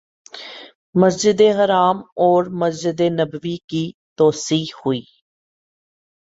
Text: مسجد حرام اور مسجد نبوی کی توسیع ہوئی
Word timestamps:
مسجد 0.95 1.41
حرام 1.57 1.97
اور 2.17 2.43
مسجد 2.61 3.01
نبوی 3.11 3.55
کی 3.69 3.83
توسیع 4.17 4.63
ہوئی 4.75 5.01